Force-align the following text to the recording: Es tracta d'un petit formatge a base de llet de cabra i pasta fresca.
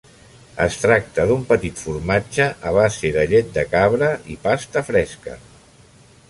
Es 0.63 0.77
tracta 0.83 1.25
d'un 1.31 1.43
petit 1.51 1.83
formatge 1.87 2.47
a 2.71 2.71
base 2.79 3.13
de 3.19 3.27
llet 3.35 3.53
de 3.59 3.67
cabra 3.75 4.09
i 4.37 4.39
pasta 4.49 4.85
fresca. 4.91 5.37